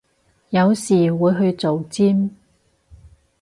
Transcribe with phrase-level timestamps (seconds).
[0.49, 2.31] 有時會去做尖